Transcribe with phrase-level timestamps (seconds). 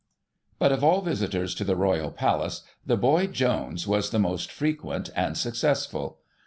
[0.57, 5.11] But of all visitors to the Royal Palace, THE BOY JONES was the most frequent
[5.15, 6.21] and successful.